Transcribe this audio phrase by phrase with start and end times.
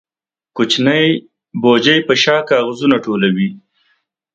[0.55, 1.03] کوچنی
[1.61, 3.49] بوجۍ په شا کاغذونه ټولوي.